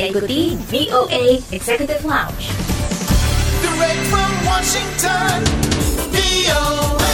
Anda 0.00 0.16
ikuti 0.16 0.56
VOA 0.72 1.24
Executive 1.52 2.00
Lounge. 2.08 2.48
Direct 3.60 4.02
from 4.08 4.32
Washington, 4.48 5.36
VOA. 6.08 7.12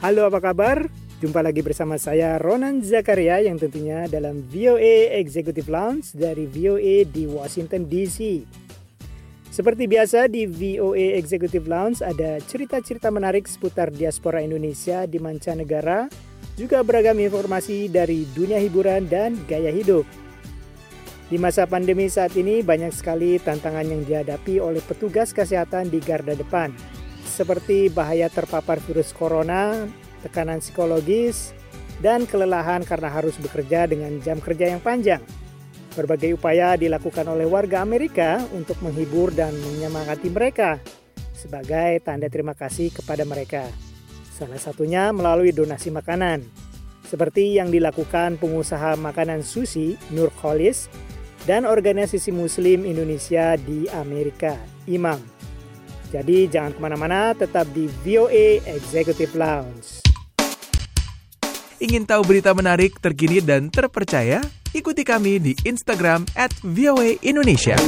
Halo 0.00 0.32
apa 0.32 0.40
kabar? 0.40 0.88
Jumpa 1.20 1.44
lagi 1.44 1.60
bersama 1.60 2.00
saya 2.00 2.40
Ronan 2.40 2.80
Zakaria 2.80 3.44
yang 3.44 3.60
tentunya 3.60 4.08
dalam 4.08 4.40
VOA 4.48 5.20
Executive 5.20 5.68
Lounge 5.68 6.16
dari 6.16 6.48
VOA 6.48 7.04
di 7.12 7.28
Washington 7.28 7.84
DC. 7.84 8.63
Seperti 9.54 9.86
biasa 9.86 10.26
di 10.26 10.50
VOA 10.50 11.14
Executive 11.14 11.70
Lounge 11.70 12.02
ada 12.02 12.42
cerita-cerita 12.42 13.06
menarik 13.14 13.46
seputar 13.46 13.94
diaspora 13.94 14.42
Indonesia 14.42 15.06
di 15.06 15.22
mancanegara, 15.22 16.10
juga 16.58 16.82
beragam 16.82 17.14
informasi 17.22 17.86
dari 17.86 18.26
dunia 18.34 18.58
hiburan 18.58 19.06
dan 19.06 19.38
gaya 19.46 19.70
hidup. 19.70 20.02
Di 21.30 21.38
masa 21.38 21.70
pandemi 21.70 22.10
saat 22.10 22.34
ini 22.34 22.66
banyak 22.66 22.90
sekali 22.90 23.38
tantangan 23.38 23.86
yang 23.86 24.02
dihadapi 24.02 24.58
oleh 24.58 24.82
petugas 24.82 25.30
kesehatan 25.30 25.86
di 25.86 26.02
garda 26.02 26.34
depan, 26.34 26.74
seperti 27.22 27.94
bahaya 27.94 28.26
terpapar 28.26 28.82
virus 28.82 29.14
corona, 29.14 29.86
tekanan 30.26 30.58
psikologis, 30.58 31.54
dan 32.02 32.26
kelelahan 32.26 32.82
karena 32.82 33.06
harus 33.06 33.38
bekerja 33.38 33.86
dengan 33.86 34.18
jam 34.18 34.42
kerja 34.42 34.74
yang 34.74 34.82
panjang. 34.82 35.22
Berbagai 35.94 36.34
upaya 36.34 36.74
dilakukan 36.74 37.22
oleh 37.30 37.46
warga 37.46 37.78
Amerika 37.80 38.42
untuk 38.50 38.78
menghibur 38.82 39.30
dan 39.30 39.54
menyemangati 39.54 40.26
mereka 40.26 40.82
sebagai 41.44 42.00
tanda 42.00 42.26
terima 42.32 42.56
kasih 42.56 42.88
kepada 42.88 43.28
mereka. 43.28 43.68
Salah 44.32 44.56
satunya 44.56 45.12
melalui 45.12 45.52
donasi 45.52 45.92
makanan, 45.92 46.42
seperti 47.04 47.60
yang 47.60 47.68
dilakukan 47.68 48.40
pengusaha 48.40 48.96
makanan 48.96 49.44
sushi 49.44 50.00
Nur 50.10 50.32
Kholis 50.32 50.88
dan 51.44 51.68
organisasi 51.68 52.32
Muslim 52.32 52.88
Indonesia 52.88 53.54
di 53.60 53.84
Amerika, 53.92 54.56
Imam. 54.88 55.20
Jadi 56.08 56.48
jangan 56.48 56.72
ke 56.72 56.80
mana-mana, 56.80 57.36
tetap 57.36 57.68
di 57.76 57.86
VOA 58.02 58.64
Executive 58.64 59.36
Lounge. 59.36 60.00
Ingin 61.82 62.08
tahu 62.08 62.24
berita 62.24 62.56
menarik, 62.56 62.96
terkini, 63.02 63.44
dan 63.44 63.68
terpercaya? 63.68 64.40
Ikuti 64.74 65.06
kami 65.06 65.38
di 65.38 65.54
Instagram 65.62 66.26
at 66.34 66.50
Indonesia. 67.22 67.78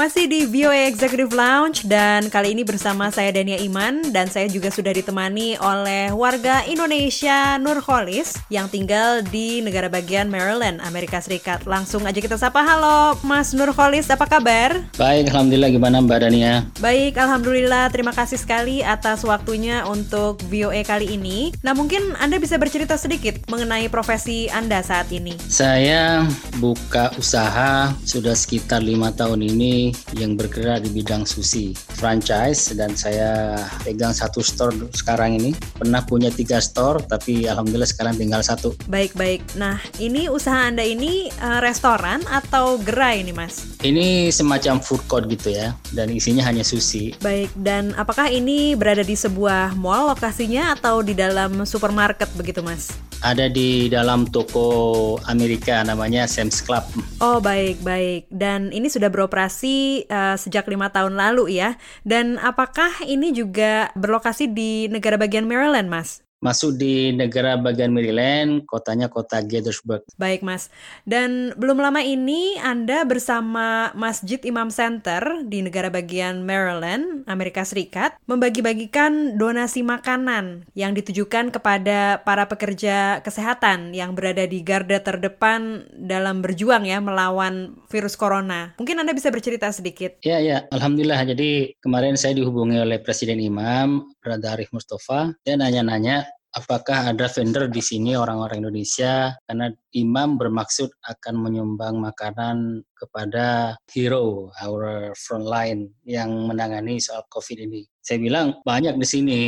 Masih 0.00 0.32
di 0.32 0.48
VOA 0.48 0.88
Executive 0.88 1.28
Lounge 1.36 1.84
dan 1.84 2.32
kali 2.32 2.56
ini 2.56 2.64
bersama 2.64 3.12
saya 3.12 3.36
Dania 3.36 3.60
Iman 3.60 4.00
dan 4.16 4.32
saya 4.32 4.48
juga 4.48 4.72
sudah 4.72 4.96
ditemani 4.96 5.60
oleh 5.60 6.08
warga 6.16 6.64
Indonesia 6.64 7.60
Nurholis 7.60 8.32
yang 8.48 8.64
tinggal 8.72 9.20
di 9.28 9.60
negara 9.60 9.92
bagian 9.92 10.32
Maryland, 10.32 10.80
Amerika 10.88 11.20
Serikat. 11.20 11.68
Langsung 11.68 12.08
aja 12.08 12.16
kita 12.16 12.40
sapa. 12.40 12.64
Halo 12.64 13.20
Mas 13.20 13.52
Nurholis, 13.52 14.08
apa 14.08 14.24
kabar? 14.24 14.80
Baik, 14.96 15.28
Alhamdulillah 15.36 15.68
gimana 15.68 16.00
Mbak 16.00 16.18
Dania? 16.24 16.64
Baik, 16.80 17.20
Alhamdulillah. 17.20 17.92
Terima 17.92 18.16
kasih 18.16 18.40
sekali 18.40 18.80
atas 18.80 19.20
waktunya 19.20 19.84
untuk 19.84 20.40
VOA 20.48 20.80
kali 20.80 21.12
ini. 21.12 21.52
Nah, 21.60 21.76
mungkin 21.76 22.16
Anda 22.16 22.40
bisa 22.40 22.56
bercerita 22.56 22.96
sedikit 22.96 23.36
mengenai 23.52 23.92
profesi 23.92 24.48
Anda 24.48 24.80
saat 24.80 25.12
ini. 25.12 25.36
Saya 25.52 26.24
buka 26.56 27.12
usaha 27.20 27.92
sudah 28.08 28.32
sekitar 28.32 28.80
lima 28.80 29.12
tahun 29.12 29.44
ini 29.44 29.89
yang 30.16 30.34
bergerak 30.34 30.82
di 30.86 30.90
bidang 30.90 31.26
sushi 31.28 31.74
franchise 32.00 32.72
dan 32.72 32.96
saya 32.96 33.60
pegang 33.84 34.16
satu 34.16 34.40
store 34.40 34.72
sekarang 34.96 35.36
ini 35.36 35.52
pernah 35.76 36.00
punya 36.00 36.32
tiga 36.32 36.56
store 36.56 37.04
tapi 37.04 37.44
alhamdulillah 37.44 37.84
sekarang 37.84 38.16
tinggal 38.16 38.40
satu 38.40 38.72
Baik, 38.88 39.12
baik. 39.12 39.44
Nah, 39.60 39.76
ini 40.00 40.32
usaha 40.32 40.64
Anda 40.64 40.80
ini 40.80 41.28
eh, 41.28 41.60
restoran 41.60 42.24
atau 42.24 42.80
gerai 42.80 43.20
nih, 43.20 43.36
Mas? 43.36 43.76
ini 43.84 44.32
semacam 44.32 44.80
food 44.80 45.04
court 45.08 45.24
gitu 45.28 45.52
ya 45.52 45.76
dan 45.92 46.08
isinya 46.08 46.44
hanya 46.44 46.64
sushi 46.64 47.12
Baik, 47.20 47.52
dan 47.60 47.92
apakah 48.00 48.32
ini 48.32 48.72
berada 48.72 49.04
di 49.04 49.16
sebuah 49.16 49.76
mall 49.76 50.12
lokasinya 50.12 50.72
atau 50.76 51.04
di 51.04 51.12
dalam 51.12 51.68
supermarket 51.68 52.32
begitu, 52.36 52.64
Mas? 52.64 52.96
ada 53.20 53.52
di 53.52 53.92
dalam 53.92 54.24
toko 54.32 55.20
Amerika 55.28 55.84
namanya 55.84 56.24
Sam's 56.24 56.64
Club 56.64 56.84
Oh 57.20 57.36
baik 57.36 57.84
baik 57.84 58.24
dan 58.32 58.72
ini 58.72 58.88
sudah 58.88 59.12
beroperasi 59.12 60.08
eh, 60.08 60.36
sejak 60.40 60.64
lima 60.72 60.88
tahun 60.88 61.20
lalu 61.20 61.60
ya 61.60 61.76
dan 62.06 62.40
apakah 62.40 62.90
ini 63.04 63.34
juga 63.34 63.90
berlokasi 63.98 64.50
di 64.50 64.86
negara 64.88 65.18
bagian 65.20 65.46
Maryland 65.46 65.90
mas? 65.90 66.24
Masuk 66.40 66.76
di 66.80 67.12
negara 67.12 67.60
bagian 67.60 67.92
Maryland 67.92 68.64
kotanya 68.64 69.12
kota 69.12 69.44
Gettysburg 69.44 70.04
Baik 70.16 70.40
mas 70.40 70.72
dan 71.04 71.52
belum 71.60 71.80
lama 71.80 72.00
ini 72.00 72.56
Anda 72.60 73.04
bersama 73.04 73.92
Masjid 73.92 74.40
Imam 74.48 74.72
Center 74.72 75.44
di 75.44 75.60
negara 75.60 75.92
bagian 75.92 76.42
Maryland 76.42 77.28
Amerika 77.28 77.62
Serikat 77.62 78.16
membagi-bagikan 78.24 79.36
donasi 79.36 79.84
makanan 79.84 80.64
yang 80.72 80.96
ditujukan 80.96 81.52
kepada 81.52 82.24
para 82.24 82.48
pekerja 82.48 83.20
kesehatan 83.20 83.92
yang 83.92 84.16
berada 84.16 84.48
di 84.48 84.64
garda 84.64 84.96
terdepan 85.04 85.84
dalam 85.92 86.40
berjuang 86.40 86.88
ya 86.88 87.02
melawan 87.02 87.76
virus 87.90 88.14
corona. 88.16 88.72
Mungkin 88.78 89.02
Anda 89.02 89.12
bisa 89.12 89.28
bercerita 89.34 89.68
sedikit. 89.74 90.22
Ya, 90.22 90.38
ya, 90.38 90.64
alhamdulillah. 90.70 91.20
Jadi 91.26 91.74
kemarin 91.82 92.14
saya 92.14 92.38
dihubungi 92.38 92.78
oleh 92.78 93.02
Presiden 93.02 93.42
Imam, 93.42 94.14
Brother 94.22 94.56
Arif 94.56 94.70
Mustafa, 94.70 95.34
dia 95.42 95.58
nanya-nanya 95.58 96.29
apakah 96.54 97.14
ada 97.14 97.30
vendor 97.30 97.70
di 97.70 97.78
sini 97.78 98.18
orang-orang 98.18 98.66
Indonesia 98.66 99.34
karena 99.46 99.70
Imam 99.94 100.34
bermaksud 100.34 100.90
akan 101.06 101.34
menyumbang 101.38 101.98
makanan 102.02 102.82
kepada 102.98 103.78
hero, 103.90 104.50
our 104.62 105.14
frontline 105.14 105.94
yang 106.02 106.30
menangani 106.46 106.98
soal 106.98 107.22
COVID 107.30 107.66
ini. 107.70 107.86
Saya 108.02 108.18
bilang 108.18 108.58
banyak 108.66 108.98
di 108.98 109.06
sini, 109.06 109.40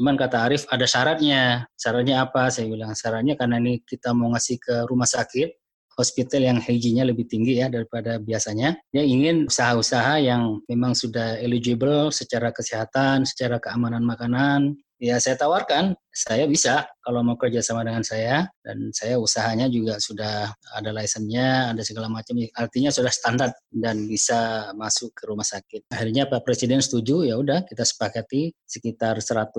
cuman 0.00 0.16
kata 0.16 0.48
Arif 0.48 0.64
ada 0.72 0.88
syaratnya. 0.88 1.68
Syaratnya 1.76 2.24
apa? 2.24 2.48
Saya 2.48 2.70
bilang 2.70 2.96
syaratnya 2.96 3.36
karena 3.36 3.60
ini 3.60 3.84
kita 3.84 4.16
mau 4.16 4.32
ngasih 4.32 4.56
ke 4.58 4.74
rumah 4.88 5.06
sakit, 5.06 5.52
hospital 5.98 6.46
yang 6.46 6.58
hygiene-nya 6.62 7.10
lebih 7.10 7.26
tinggi 7.26 7.58
ya 7.58 7.66
daripada 7.66 8.22
biasanya. 8.22 8.78
Dia 8.94 9.02
ingin 9.02 9.50
usaha-usaha 9.50 10.22
yang 10.22 10.62
memang 10.70 10.94
sudah 10.94 11.42
eligible 11.42 12.14
secara 12.14 12.54
kesehatan, 12.54 13.26
secara 13.26 13.58
keamanan 13.58 14.06
makanan. 14.06 14.78
Ya 14.98 15.14
saya 15.22 15.38
tawarkan, 15.38 15.94
saya 16.10 16.50
bisa 16.50 16.90
kalau 17.06 17.22
mau 17.22 17.38
kerja 17.38 17.62
sama 17.62 17.86
dengan 17.86 18.02
saya 18.02 18.50
dan 18.66 18.90
saya 18.90 19.14
usahanya 19.14 19.70
juga 19.70 19.94
sudah 20.02 20.50
ada 20.74 20.90
license-nya, 20.90 21.70
ada 21.70 21.82
segala 21.86 22.10
macam. 22.10 22.34
Artinya 22.58 22.90
sudah 22.90 23.14
standar 23.14 23.54
dan 23.70 24.10
bisa 24.10 24.74
masuk 24.74 25.14
ke 25.14 25.30
rumah 25.30 25.46
sakit. 25.46 25.94
Akhirnya 25.94 26.26
Pak 26.26 26.42
Presiden 26.42 26.82
setuju, 26.82 27.22
ya 27.22 27.38
udah 27.38 27.62
kita 27.62 27.86
sepakati 27.86 28.50
sekitar 28.66 29.22
100 29.22 29.54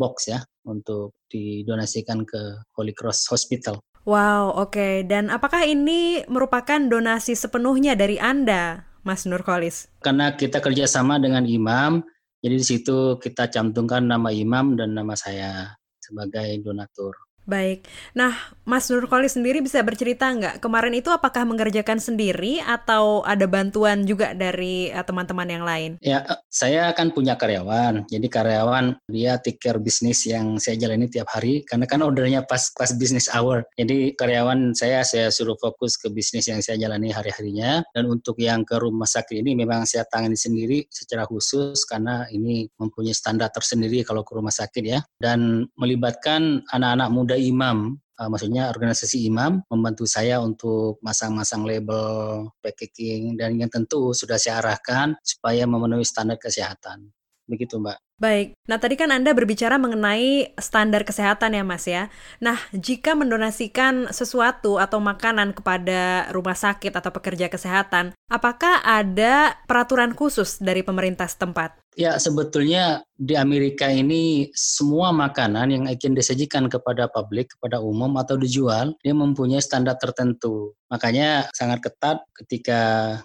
box 0.00 0.32
ya 0.32 0.40
untuk 0.64 1.12
didonasikan 1.28 2.24
ke 2.24 2.64
Holy 2.72 2.96
Cross 2.96 3.28
Hospital. 3.28 3.84
Wow, 4.08 4.56
oke. 4.56 5.04
Dan 5.04 5.28
apakah 5.28 5.68
ini 5.68 6.24
merupakan 6.24 6.80
donasi 6.80 7.36
sepenuhnya 7.36 7.92
dari 8.00 8.16
Anda, 8.16 8.88
Mas 9.04 9.28
Nurkolis? 9.28 9.92
Karena 10.00 10.32
kita 10.32 10.64
kerjasama 10.64 11.20
dengan 11.20 11.44
imam, 11.44 12.00
jadi 12.40 12.54
di 12.56 12.64
situ 12.64 13.20
kita 13.20 13.52
cantumkan 13.52 14.08
nama 14.08 14.32
imam 14.32 14.72
dan 14.72 14.96
nama 14.96 15.12
saya 15.12 15.76
sebagai 16.00 16.56
donatur. 16.64 17.29
Baik. 17.50 17.90
Nah, 18.14 18.30
Mas 18.62 18.86
Nurkolis 18.86 19.34
sendiri 19.34 19.58
bisa 19.58 19.82
bercerita 19.82 20.30
nggak 20.30 20.62
kemarin 20.62 20.94
itu 20.94 21.10
apakah 21.10 21.42
mengerjakan 21.42 21.98
sendiri 21.98 22.62
atau 22.62 23.26
ada 23.26 23.42
bantuan 23.50 24.06
juga 24.06 24.30
dari 24.38 24.94
eh, 24.94 25.02
teman-teman 25.02 25.48
yang 25.50 25.64
lain? 25.66 25.90
Ya, 25.98 26.22
eh, 26.22 26.38
saya 26.46 26.94
kan 26.94 27.10
punya 27.10 27.34
karyawan. 27.34 28.06
Jadi 28.06 28.30
karyawan 28.30 29.02
dia 29.10 29.42
take 29.42 29.58
care 29.58 29.82
bisnis 29.82 30.22
yang 30.30 30.62
saya 30.62 30.78
jalani 30.78 31.10
tiap 31.10 31.26
hari 31.34 31.66
karena 31.66 31.90
kan 31.90 31.98
ordernya 32.06 32.46
pas 32.46 32.70
pas 32.70 32.94
business 32.94 33.26
hour. 33.34 33.66
Jadi 33.74 34.14
karyawan 34.14 34.70
saya 34.78 35.02
saya 35.02 35.34
suruh 35.34 35.58
fokus 35.58 35.98
ke 35.98 36.06
bisnis 36.06 36.46
yang 36.46 36.62
saya 36.62 36.78
jalani 36.78 37.10
hari-harinya 37.10 37.82
dan 37.90 38.06
untuk 38.06 38.38
yang 38.38 38.62
ke 38.62 38.78
rumah 38.78 39.10
sakit 39.10 39.42
ini 39.42 39.58
memang 39.58 39.82
saya 39.90 40.06
tangani 40.06 40.38
sendiri 40.38 40.86
secara 40.86 41.26
khusus 41.26 41.82
karena 41.82 42.30
ini 42.30 42.70
mempunyai 42.78 43.16
standar 43.18 43.50
tersendiri 43.50 44.06
kalau 44.06 44.22
ke 44.22 44.38
rumah 44.38 44.54
sakit 44.54 44.84
ya 44.86 45.02
dan 45.18 45.66
melibatkan 45.74 46.62
anak-anak 46.70 47.10
muda 47.10 47.39
imam 47.40 47.96
uh, 48.20 48.28
maksudnya 48.28 48.68
organisasi 48.68 49.24
imam 49.24 49.64
membantu 49.72 50.04
saya 50.04 50.44
untuk 50.44 51.00
masang-masang 51.00 51.64
label, 51.64 52.52
packaging 52.60 53.40
dan 53.40 53.56
yang 53.56 53.72
tentu 53.72 54.12
sudah 54.12 54.36
saya 54.36 54.60
arahkan 54.60 55.16
supaya 55.24 55.64
memenuhi 55.64 56.04
standar 56.04 56.36
kesehatan. 56.36 57.08
Begitu, 57.48 57.82
Mbak. 57.82 57.98
Baik, 58.20 58.52
nah 58.68 58.76
tadi 58.76 59.00
kan 59.00 59.08
Anda 59.08 59.32
berbicara 59.32 59.80
mengenai 59.80 60.52
standar 60.60 61.08
kesehatan 61.08 61.56
ya 61.56 61.64
Mas 61.64 61.88
ya. 61.88 62.12
Nah, 62.36 62.60
jika 62.76 63.16
mendonasikan 63.16 64.12
sesuatu 64.12 64.76
atau 64.76 65.00
makanan 65.00 65.56
kepada 65.56 66.28
rumah 66.30 66.52
sakit 66.52 66.92
atau 66.92 67.10
pekerja 67.10 67.48
kesehatan, 67.48 68.12
apakah 68.28 68.84
ada 68.84 69.56
peraturan 69.64 70.12
khusus 70.12 70.60
dari 70.60 70.84
pemerintah 70.84 71.26
setempat? 71.26 71.79
Ya, 71.98 72.14
sebetulnya 72.22 73.02
di 73.18 73.34
Amerika 73.34 73.90
ini 73.90 74.46
semua 74.54 75.10
makanan 75.10 75.74
yang 75.74 75.84
akan 75.90 76.14
disajikan 76.14 76.70
kepada 76.70 77.10
publik, 77.10 77.50
kepada 77.58 77.82
umum 77.82 78.14
atau 78.14 78.38
dijual, 78.38 78.94
dia 79.02 79.10
mempunyai 79.10 79.58
standar 79.58 79.98
tertentu. 79.98 80.70
Makanya 80.86 81.50
sangat 81.50 81.82
ketat 81.82 82.22
ketika 82.30 82.80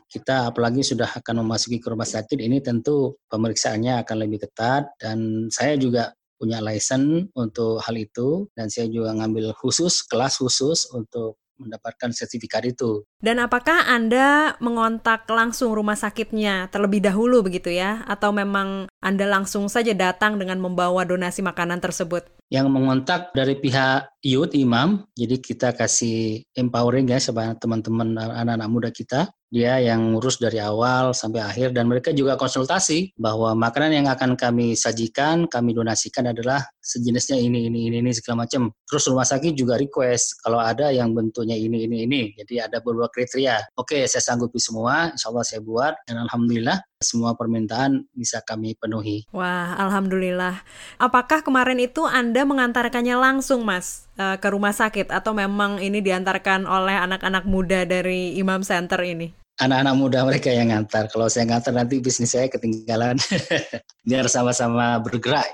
kita 0.09 0.49
apalagi 0.49 0.81
sudah 0.81 1.05
akan 1.05 1.45
memasuki 1.45 1.77
ke 1.77 1.93
rumah 1.93 2.09
sakit 2.09 2.41
ini 2.41 2.57
tentu 2.57 3.13
pemeriksaannya 3.29 4.01
akan 4.01 4.17
lebih 4.25 4.49
ketat 4.49 4.89
dan 4.97 5.45
saya 5.53 5.77
juga 5.77 6.17
punya 6.41 6.59
license 6.59 7.31
untuk 7.37 7.79
hal 7.85 7.95
itu 7.95 8.49
dan 8.57 8.67
saya 8.67 8.91
juga 8.91 9.15
ngambil 9.15 9.55
khusus 9.55 10.03
kelas 10.03 10.41
khusus 10.41 10.89
untuk 10.91 11.39
mendapatkan 11.59 12.11
sertifikat 12.11 12.63
itu. 12.67 13.03
Dan 13.19 13.41
apakah 13.43 13.87
Anda 13.89 14.55
mengontak 14.63 15.27
langsung 15.27 15.75
rumah 15.75 15.97
sakitnya 15.97 16.71
terlebih 16.71 17.03
dahulu 17.03 17.43
begitu 17.43 17.71
ya? 17.71 18.03
Atau 18.07 18.31
memang 18.31 18.87
Anda 19.03 19.25
langsung 19.27 19.67
saja 19.67 19.91
datang 19.95 20.39
dengan 20.39 20.59
membawa 20.63 21.03
donasi 21.03 21.43
makanan 21.43 21.83
tersebut? 21.83 22.27
Yang 22.53 22.67
mengontak 22.69 23.33
dari 23.33 23.57
pihak 23.57 24.14
youth 24.25 24.57
imam, 24.57 25.05
jadi 25.13 25.37
kita 25.37 25.77
kasih 25.77 26.41
empowering 26.57 27.05
ya 27.13 27.21
sebanyak 27.21 27.61
teman-teman 27.61 28.17
anak-anak 28.17 28.67
muda 28.73 28.89
kita 28.89 29.29
dia 29.53 29.79
yang 29.79 30.11
ngurus 30.11 30.41
dari 30.41 30.59
awal 30.59 31.13
sampai 31.13 31.39
akhir 31.39 31.71
dan 31.71 31.85
mereka 31.85 32.09
juga 32.11 32.35
konsultasi 32.35 33.15
bahwa 33.15 33.53
makanan 33.55 34.03
yang 34.03 34.07
akan 34.11 34.33
kami 34.33 34.73
sajikan, 34.75 35.45
kami 35.45 35.71
donasikan 35.71 36.27
adalah 36.27 36.59
sejenisnya 36.81 37.39
ini 37.39 37.71
ini 37.71 37.87
ini 37.87 38.03
ini 38.03 38.11
segala 38.11 38.43
macam. 38.43 38.73
Terus 38.83 39.07
rumah 39.07 39.23
sakit 39.23 39.55
juga 39.55 39.77
request 39.79 40.43
kalau 40.43 40.59
ada 40.59 40.89
yang 40.89 41.15
bentuknya 41.15 41.55
ini 41.55 41.85
ini 41.85 42.03
ini. 42.03 42.21
Jadi 42.35 42.59
ada 42.59 42.81
beberapa 42.81 43.07
kriteria. 43.07 43.79
Oke, 43.79 44.03
saya 44.09 44.19
sanggupi 44.19 44.57
semua, 44.59 45.15
insya 45.15 45.31
Allah 45.31 45.45
saya 45.45 45.61
buat 45.63 45.93
dan 46.03 46.25
alhamdulillah 46.25 46.81
semua 46.99 47.37
permintaan 47.37 48.11
bisa 48.11 48.41
kami 48.41 48.73
penuhi. 48.75 49.29
Wah, 49.29 49.77
alhamdulillah. 49.77 50.65
Apakah 50.97 51.45
kemarin 51.45 51.77
itu 51.77 52.03
Anda 52.03 52.43
mengantarkannya 52.43 53.13
langsung, 53.13 53.61
Mas, 53.61 54.09
eh, 54.19 54.37
ke 54.39 54.47
rumah 54.51 54.71
sakit 54.71 55.11
atau 55.11 55.35
memang 55.35 55.79
ini 55.79 55.99
diantarkan 56.03 56.67
oleh 56.67 56.95
anak-anak 56.99 57.43
muda 57.47 57.83
dari 57.83 58.35
Imam 58.35 58.63
Center 58.63 58.99
ini? 59.03 59.45
anak-anak 59.55 59.95
muda 59.95 60.19
mereka 60.27 60.51
yang 60.51 60.71
ngantar. 60.71 61.07
Kalau 61.07 61.31
saya 61.31 61.47
ngantar 61.47 61.71
nanti 61.71 62.03
bisnis 62.03 62.35
saya 62.35 62.51
ketinggalan. 62.51 63.15
Biar 64.07 64.27
sama-sama 64.27 64.99
bergerak. 64.99 65.47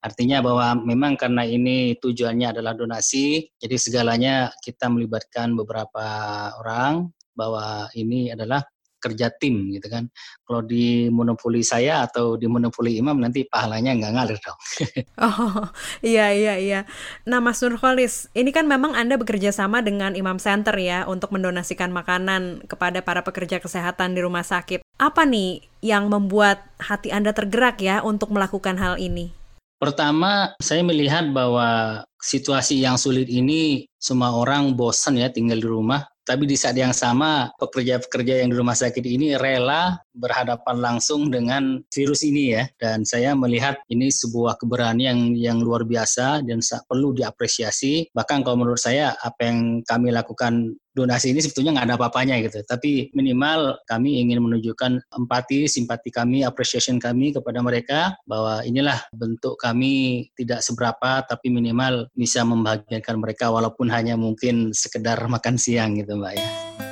Artinya 0.00 0.40
bahwa 0.40 0.80
memang 0.80 1.12
karena 1.20 1.44
ini 1.44 1.92
tujuannya 2.00 2.56
adalah 2.56 2.72
donasi, 2.72 3.44
jadi 3.60 3.76
segalanya 3.76 4.48
kita 4.64 4.88
melibatkan 4.88 5.52
beberapa 5.52 6.08
orang 6.56 7.12
bahwa 7.36 7.84
ini 7.92 8.32
adalah 8.32 8.64
kerja 9.00 9.32
tim 9.32 9.72
gitu 9.72 9.88
kan. 9.88 10.06
Kalau 10.44 10.60
di 10.60 11.08
monopoli 11.08 11.64
saya 11.64 12.04
atau 12.04 12.36
di 12.36 12.44
monopoli 12.46 13.00
imam 13.00 13.16
nanti 13.16 13.48
pahalanya 13.48 13.96
nggak 13.96 14.12
ngalir 14.12 14.38
dong. 14.38 14.58
oh 15.26 15.66
iya 16.04 16.30
iya 16.30 16.54
iya. 16.60 16.80
Nah 17.24 17.40
Mas 17.40 17.64
Nurholis, 17.64 18.28
ini 18.36 18.52
kan 18.52 18.68
memang 18.68 18.92
Anda 18.92 19.16
bekerja 19.16 19.50
sama 19.50 19.80
dengan 19.80 20.12
Imam 20.12 20.36
Center 20.36 20.76
ya 20.76 21.08
untuk 21.08 21.32
mendonasikan 21.32 21.90
makanan 21.90 22.68
kepada 22.68 23.00
para 23.00 23.24
pekerja 23.24 23.58
kesehatan 23.58 24.12
di 24.12 24.20
rumah 24.20 24.44
sakit. 24.44 24.84
Apa 25.00 25.24
nih 25.24 25.64
yang 25.80 26.12
membuat 26.12 26.68
hati 26.76 27.08
Anda 27.08 27.32
tergerak 27.32 27.80
ya 27.80 28.04
untuk 28.04 28.30
melakukan 28.36 28.76
hal 28.76 29.00
ini? 29.00 29.32
Pertama, 29.80 30.52
saya 30.60 30.84
melihat 30.84 31.32
bahwa 31.32 32.04
situasi 32.20 32.84
yang 32.84 33.00
sulit 33.00 33.32
ini 33.32 33.88
semua 33.96 34.36
orang 34.36 34.76
bosan 34.76 35.16
ya 35.16 35.32
tinggal 35.32 35.56
di 35.56 35.64
rumah 35.64 36.04
tapi 36.24 36.44
di 36.44 36.56
saat 36.56 36.76
yang 36.76 36.92
sama 36.92 37.50
pekerja-pekerja 37.56 38.44
yang 38.44 38.52
di 38.52 38.56
rumah 38.56 38.76
sakit 38.76 39.02
ini 39.02 39.34
rela 39.34 39.96
berhadapan 40.20 40.76
langsung 40.76 41.32
dengan 41.32 41.80
virus 41.88 42.20
ini 42.22 42.60
ya 42.60 42.68
dan 42.76 43.08
saya 43.08 43.32
melihat 43.32 43.80
ini 43.88 44.12
sebuah 44.12 44.60
keberanian 44.60 45.32
yang 45.34 45.64
luar 45.64 45.88
biasa 45.88 46.44
dan 46.44 46.60
perlu 46.84 47.16
diapresiasi 47.16 48.12
bahkan 48.12 48.44
kalau 48.44 48.60
menurut 48.60 48.80
saya 48.80 49.16
apa 49.24 49.48
yang 49.48 49.80
kami 49.88 50.12
lakukan 50.12 50.76
donasi 50.90 51.30
ini 51.32 51.40
sebetulnya 51.40 51.80
nggak 51.80 51.86
ada 51.86 51.96
apa-apanya 51.96 52.36
gitu. 52.42 52.60
Tapi 52.66 53.14
minimal 53.14 53.78
kami 53.86 54.20
ingin 54.20 54.42
menunjukkan 54.42 55.14
empati, 55.14 55.70
simpati 55.70 56.10
kami, 56.10 56.42
appreciation 56.42 56.98
kami 56.98 57.30
kepada 57.30 57.62
mereka 57.62 58.18
bahwa 58.26 58.60
inilah 58.66 58.98
bentuk 59.14 59.56
kami 59.56 60.26
tidak 60.34 60.60
seberapa 60.66 61.22
tapi 61.24 61.48
minimal 61.48 62.10
bisa 62.12 62.42
membahagiakan 62.42 63.16
mereka 63.22 63.48
walaupun 63.48 63.88
hanya 63.88 64.18
mungkin 64.18 64.74
sekedar 64.74 65.18
makan 65.30 65.56
siang 65.56 65.94
gitu 65.96 66.18
Mbak 66.18 66.34
ya. 66.36 66.89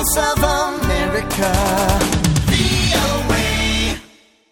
Voice 0.00 0.16
of 0.16 0.42
America. 0.42 2.19